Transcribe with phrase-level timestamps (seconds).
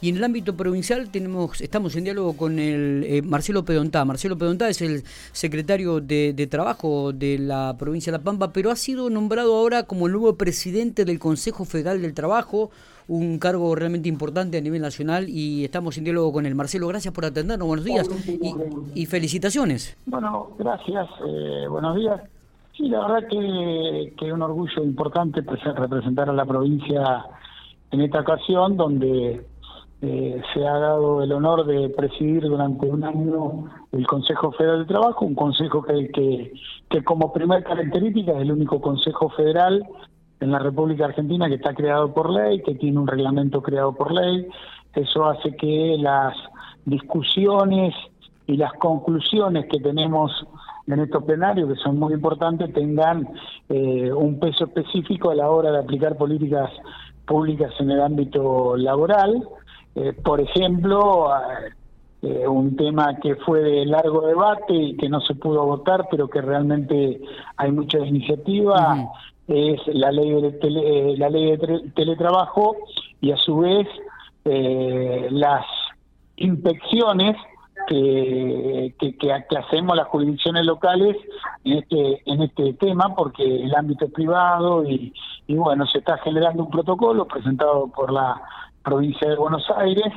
[0.00, 4.04] Y en el ámbito provincial tenemos, estamos en diálogo con el eh, Marcelo Pedontá.
[4.04, 8.76] Marcelo Pedontá es el secretario de, Trabajo de la provincia de La Pampa, pero ha
[8.76, 12.70] sido nombrado ahora como el nuevo presidente del Consejo Federal del Trabajo,
[13.08, 16.54] un cargo realmente importante a nivel nacional y estamos en diálogo con él.
[16.54, 18.08] Marcelo, gracias por atendernos, buenos días
[18.94, 19.96] y, felicitaciones.
[20.06, 22.20] Bueno, gracias, eh, buenos días.
[22.76, 27.24] Sí, la verdad que, que es un orgullo importante representar a la provincia
[27.90, 29.44] en esta ocasión donde
[30.00, 34.92] eh, se ha dado el honor de presidir durante un año el Consejo Federal de
[34.92, 36.52] Trabajo, un consejo que, que,
[36.88, 39.84] que como primera característica es el único consejo federal
[40.40, 44.12] en la República Argentina que está creado por ley, que tiene un reglamento creado por
[44.12, 44.46] ley.
[44.94, 46.34] Eso hace que las
[46.84, 47.94] discusiones
[48.46, 50.32] y las conclusiones que tenemos
[50.86, 53.28] en estos plenarios, que son muy importantes, tengan
[53.68, 56.70] eh, un peso específico a la hora de aplicar políticas
[57.26, 59.46] públicas en el ámbito laboral.
[60.00, 61.28] Eh, por ejemplo,
[62.22, 66.28] eh, un tema que fue de largo debate y que no se pudo votar, pero
[66.28, 67.20] que realmente
[67.56, 69.10] hay mucha iniciativa,
[69.48, 72.76] es la ley de eh, la ley de teletrabajo
[73.20, 73.88] y a su vez
[74.44, 75.66] las
[76.36, 77.36] inspecciones
[77.86, 81.16] que, que, hacemos las jurisdicciones locales
[81.64, 85.12] en este en este tema porque el ámbito es privado y,
[85.46, 88.40] y bueno se está generando un protocolo presentado por la
[88.88, 90.12] provincia de Buenos Aires,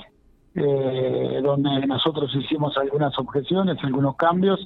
[0.55, 4.59] eh, donde nosotros hicimos algunas objeciones, algunos cambios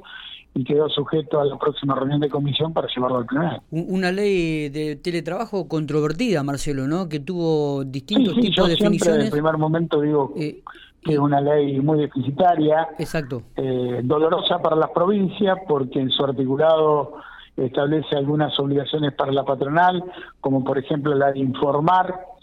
[0.53, 3.61] y quedó sujeto a la próxima reunión de comisión para llevarlo al plenario.
[3.71, 7.09] Una ley de teletrabajo controvertida, Marcelo, ¿no?
[7.09, 9.19] Que tuvo distintos sí, tipos yo de siempre definiciones.
[9.19, 10.61] En el primer momento digo eh,
[11.03, 16.23] que es una ley muy deficitaria, exacto, eh, dolorosa para las provincias porque en su
[16.23, 17.17] articulado
[17.57, 20.03] establece algunas obligaciones para la patronal,
[20.39, 22.34] como por ejemplo la de informar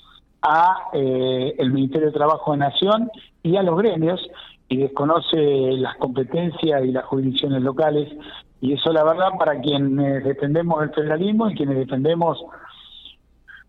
[0.43, 3.11] a eh, el Ministerio de Trabajo de Nación
[3.43, 4.21] y a los gremios
[4.69, 8.13] y desconoce las competencias y las jurisdicciones locales.
[8.61, 12.39] Y eso la verdad para quienes defendemos el federalismo y quienes defendemos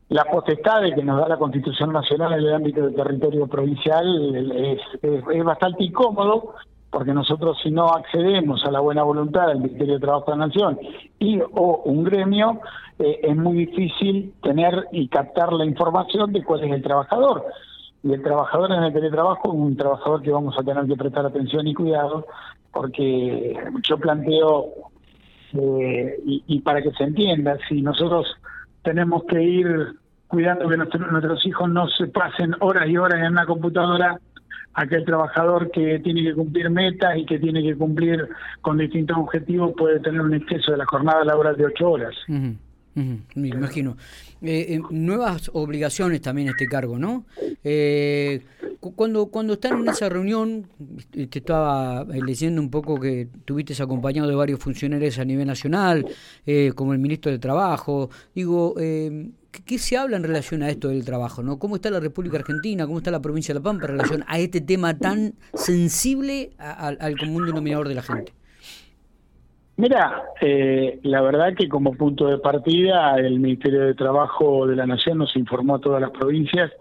[0.09, 4.79] la potestad que nos da la Constitución Nacional en el ámbito del territorio provincial es,
[5.01, 6.55] es bastante incómodo
[6.93, 10.45] porque nosotros si no accedemos a la buena voluntad del Ministerio de Trabajo de la
[10.45, 10.79] Nación
[11.17, 12.61] y o un gremio,
[12.99, 17.45] eh, es muy difícil tener y captar la información de cuál es el trabajador.
[18.03, 21.25] Y el trabajador en el teletrabajo es un trabajador que vamos a tener que prestar
[21.25, 22.27] atención y cuidado,
[22.71, 24.65] porque yo planteo,
[25.53, 28.27] eh, y, para que se entienda, si nosotros
[28.83, 29.95] tenemos que ir
[30.27, 34.19] cuidando que nuestros hijos no se pasen horas y horas en una computadora,
[34.73, 38.27] aquel trabajador que tiene que cumplir metas y que tiene que cumplir
[38.61, 42.15] con distintos objetivos puede tener un exceso de la jornada laboral de ocho horas.
[42.27, 43.97] me imagino.
[44.41, 47.25] Eh, eh, nuevas obligaciones también este cargo, ¿no?
[47.63, 48.41] Eh,
[48.95, 50.67] cuando, cuando están en esa reunión,
[51.11, 56.05] te estaba leyendo un poco que tuviste acompañado de varios funcionarios a nivel nacional,
[56.75, 58.75] como el ministro de Trabajo, digo,
[59.65, 61.43] ¿Qué, se habla en relación a esto del trabajo?
[61.43, 61.59] ¿no?
[61.59, 62.85] ¿Cómo está la República Argentina?
[62.85, 67.17] ¿Cómo está la provincia de La Pampa en relación a este tema tan sensible al
[67.17, 68.33] común denominador de la gente?
[69.75, 74.85] Mira, eh, la verdad que como punto de partida el Ministerio de Trabajo de la
[74.85, 76.71] Nación nos informó a todas las provincias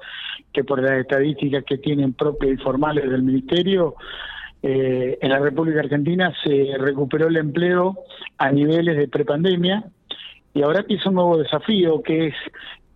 [0.53, 3.94] que por las estadísticas que tienen propias y formales del Ministerio,
[4.62, 7.99] eh, en la República Argentina se recuperó el empleo
[8.37, 9.84] a niveles de prepandemia,
[10.55, 12.35] y ahora empieza un nuevo desafío que es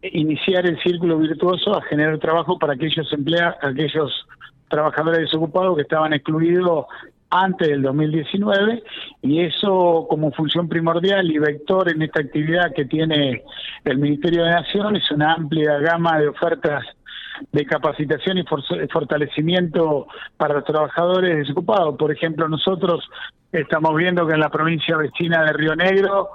[0.02, 4.26] iniciar el círculo virtuoso a generar trabajo para aquellos emplea aquellos
[4.68, 6.86] trabajadores desocupados que estaban excluidos
[7.30, 8.82] antes del 2019
[9.22, 13.42] y eso como función primordial y vector en esta actividad que tiene
[13.84, 16.84] el Ministerio de Nación es una amplia gama de ofertas
[17.52, 18.44] de capacitación y
[18.88, 20.06] fortalecimiento
[20.38, 21.94] para los trabajadores desocupados.
[21.96, 23.04] Por ejemplo, nosotros
[23.52, 26.30] estamos viendo que en la provincia vecina de Río Negro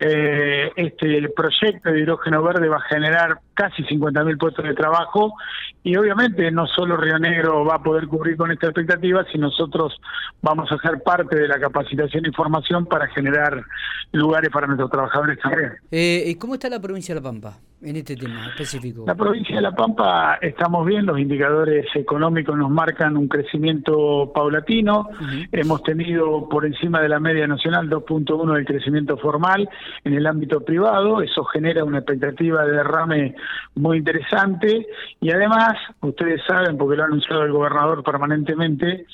[0.00, 5.34] eh, este proyecto de hidrógeno verde va a generar casi 50.000 puestos de trabajo
[5.82, 10.00] y obviamente no solo Río Negro va a poder cubrir con esta expectativa, sino nosotros
[10.42, 13.64] vamos a ser parte de la capacitación y formación para generar
[14.12, 15.72] lugares para nuestros trabajadores también.
[15.90, 19.04] Eh, ¿Cómo está la provincia de La Pampa en este tema específico?
[19.06, 25.08] La provincia de La Pampa estamos bien, los indicadores económicos nos marcan un crecimiento paulatino,
[25.52, 29.68] hemos tenido por encima de la media nacional 2.1 del crecimiento formal
[30.04, 33.34] en el ámbito privado, eso genera una expectativa de derrame
[33.74, 34.86] muy interesante.
[35.20, 39.06] Y además, ustedes saben, porque lo ha anunciado el gobernador permanentemente,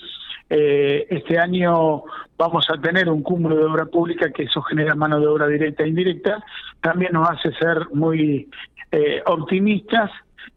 [0.51, 2.05] eh, este año
[2.37, 5.85] vamos a tener un cúmulo de obra pública que eso genera mano de obra directa
[5.85, 6.45] e indirecta,
[6.81, 8.49] también nos hace ser muy
[8.91, 10.11] eh, optimistas.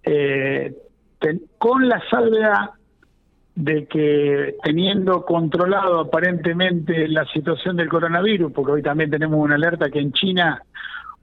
[0.04, 0.74] Eh,
[1.58, 2.72] con la salvedad
[3.56, 9.90] de que teniendo controlado aparentemente la situación del coronavirus, porque hoy también tenemos una alerta
[9.90, 10.62] que en China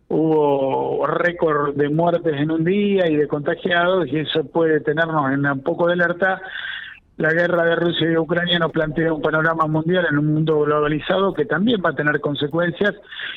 [0.08, 5.46] hubo récord de muertes en un día y de contagiados, y eso puede tenernos en
[5.46, 6.42] un poco de alerta,
[7.16, 11.32] la guerra de Rusia y Ucrania nos plantea un panorama mundial en un mundo globalizado
[11.32, 12.94] que también va a tener consecuencias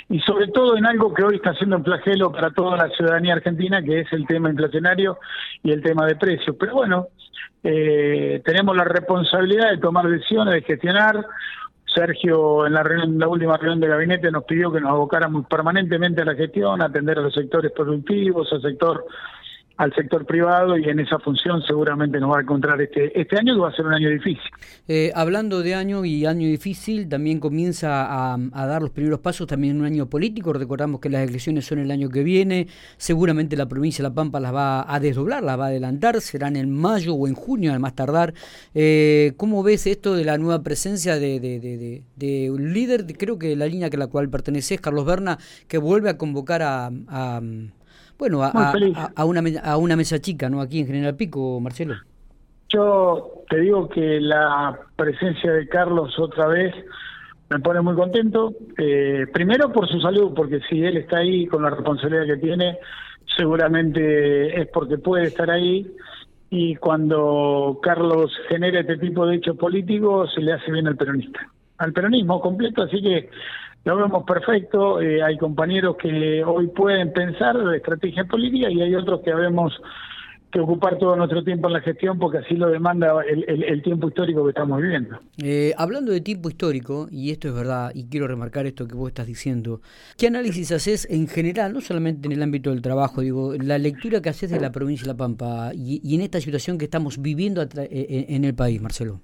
[0.09, 3.33] y sobre todo en algo que hoy está siendo un flagelo para toda la ciudadanía
[3.33, 5.19] argentina, que es el tema inflacionario
[5.61, 6.55] y el tema de precios.
[6.59, 7.07] Pero bueno,
[7.63, 11.25] eh, tenemos la responsabilidad de tomar decisiones, de gestionar.
[11.85, 16.21] Sergio en la, reunión, la última reunión de gabinete nos pidió que nos abocáramos permanentemente
[16.21, 19.05] a la gestión, a atender a los sectores productivos, al sector
[19.77, 23.53] al sector privado y en esa función seguramente nos va a encontrar este, este año
[23.53, 24.49] que va a ser un año difícil.
[24.87, 29.79] Eh, hablando de año y año difícil, también comienza a, dar los primeros pasos también
[29.79, 34.01] un año político, recordamos que las elecciones son el año que viene, seguramente la provincia
[34.03, 37.27] de La Pampa las va a desdoblar, las va a adelantar, serán en mayo o
[37.27, 38.33] en junio al más tardar.
[38.73, 43.67] Eh, ¿Cómo ves esto de la nueva presencia de, de, un líder, creo que la
[43.67, 45.37] línea que la cual perteneces, Carlos Berna,
[45.67, 47.41] que vuelve a convocar a
[48.17, 48.73] bueno, a,
[49.15, 50.61] a, una, a una mesa chica, ¿no?
[50.61, 51.95] Aquí en General Pico, Marcelo.
[52.69, 56.73] Yo te digo que la presencia de Carlos otra vez
[57.49, 58.53] me pone muy contento.
[58.77, 62.77] Eh, primero por su salud, porque si él está ahí con la responsabilidad que tiene,
[63.37, 65.89] seguramente es porque puede estar ahí.
[66.49, 71.39] Y cuando Carlos genera este tipo de hechos políticos, se le hace bien al peronista,
[71.77, 72.83] al peronismo completo.
[72.83, 73.29] Así que
[73.85, 75.01] lo vemos perfecto.
[75.01, 79.73] Eh, hay compañeros que hoy pueden pensar de estrategia política y hay otros que debemos
[80.51, 84.43] que ocupar todo nuestro tiempo en la gestión porque así lo demanda el, tiempo histórico
[84.43, 85.19] que estamos viviendo.
[85.37, 89.09] Eh, hablando de tiempo histórico, y esto es verdad, y quiero remarcar esto que vos
[89.09, 89.81] estás diciendo,
[90.17, 94.21] ¿qué análisis haces en general, no solamente en el ámbito del trabajo, digo, la lectura
[94.21, 97.61] que haces de la provincia de La Pampa y, en esta situación que estamos viviendo
[97.61, 99.19] eh, en, el país, Marcelo?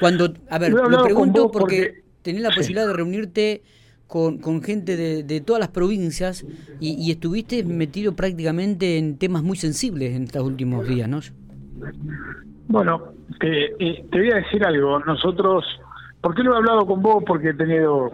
[0.00, 3.62] Cuando, a ver, lo pregunto porque, tenés la posibilidad de reunirte
[4.06, 6.44] con, gente de, de, todas las provincias
[6.80, 11.20] y, estuviste metido prácticamente en temas muy sensibles en estos últimos días, ¿no?
[12.68, 15.00] Bueno, te, eh, te voy a decir algo.
[15.00, 15.64] Nosotros,
[16.20, 17.24] ¿por qué lo he hablado con vos?
[17.26, 18.12] Porque he tenido,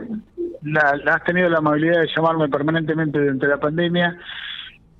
[0.62, 4.16] la, has tenido la amabilidad de llamarme permanentemente durante la pandemia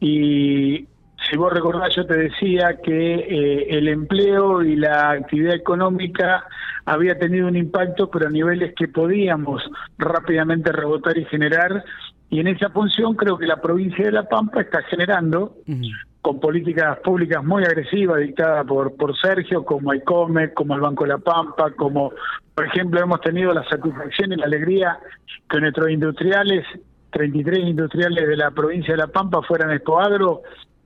[0.01, 0.85] y
[1.27, 6.45] si vos recordás, yo te decía que eh, el empleo y la actividad económica
[6.87, 9.63] había tenido un impacto, pero a niveles que podíamos
[9.99, 11.85] rápidamente rebotar y generar.
[12.31, 15.57] Y en esa función creo que la provincia de La Pampa está generando,
[16.23, 21.11] con políticas públicas muy agresivas dictadas por, por Sergio, como ICOME, como el Banco de
[21.11, 22.13] La Pampa, como,
[22.55, 24.99] por ejemplo, hemos tenido la satisfacción y la alegría
[25.51, 26.65] que nuestros industriales
[27.11, 30.43] 33 industriales de la provincia de La Pampa fueran Expoagro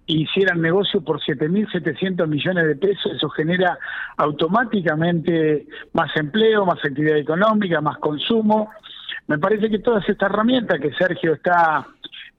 [0.06, 3.78] hicieran negocio por 7.700 millones de pesos, eso genera
[4.16, 8.70] automáticamente más empleo, más actividad económica, más consumo.
[9.28, 11.86] Me parece que todas estas herramientas que Sergio está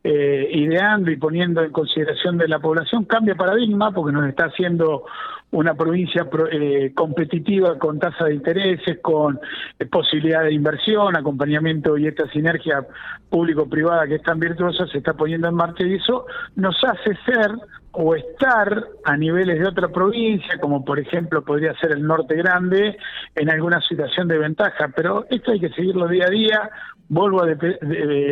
[0.04, 5.06] eh, ideando y poniendo en consideración de la población cambia paradigma porque nos está haciendo
[5.54, 9.40] una provincia eh, competitiva con tasa de intereses, con
[9.78, 12.86] eh, posibilidad de inversión, acompañamiento y esta sinergia
[13.30, 17.52] público-privada que es tan virtuosa se está poniendo en marcha y eso nos hace ser
[17.92, 22.98] o estar a niveles de otra provincia, como por ejemplo podría ser el norte grande,
[23.36, 24.90] en alguna situación de ventaja.
[24.96, 26.70] Pero esto hay que seguirlo día a día.
[27.10, 27.48] Vuelvo a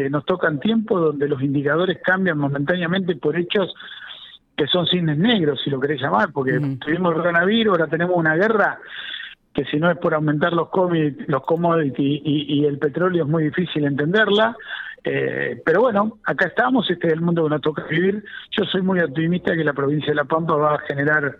[0.09, 3.71] nos tocan tiempos donde los indicadores cambian momentáneamente por hechos
[4.61, 8.35] que son cines negros, si lo querés llamar, porque tuvimos el coronavirus, ahora tenemos una
[8.35, 8.77] guerra
[9.51, 10.67] que si no es por aumentar los,
[11.25, 14.55] los commodities y, el petróleo es muy difícil entenderla.
[15.03, 18.23] Eh, pero bueno, acá estamos, este es el mundo que nos toca vivir.
[18.55, 21.35] Yo soy muy optimista que la provincia de La Pampa va a generar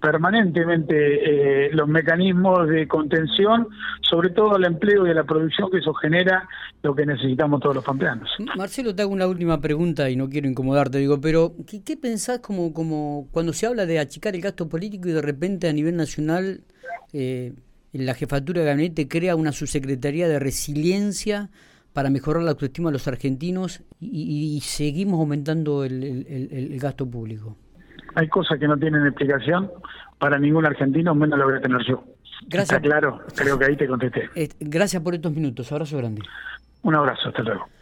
[0.00, 3.68] permanentemente eh, los mecanismos de contención,
[4.00, 6.48] sobre todo al empleo y a la producción que eso genera
[6.82, 8.28] lo que necesitamos todos los pampeanos.
[8.56, 12.38] Marcelo, te hago una última pregunta y no quiero incomodarte, digo, pero ¿qué, qué pensás
[12.38, 15.96] como, como cuando se habla de achicar el gasto político y de repente a nivel
[15.96, 16.62] nacional
[17.12, 17.52] eh,
[17.92, 21.50] la jefatura de gabinete crea una subsecretaría de resiliencia
[21.92, 27.56] para mejorar la autoestima de los argentinos y, seguimos aumentando el gasto público?
[28.14, 29.70] Hay cosas que no tienen explicación
[30.18, 32.04] para ningún argentino, menos lo voy a tener yo.
[32.46, 32.76] Gracias.
[32.76, 34.30] Está claro, creo que ahí te contesté.
[34.34, 36.22] Eh, gracias por estos minutos, abrazo grande.
[36.82, 37.68] Un abrazo, hasta luego.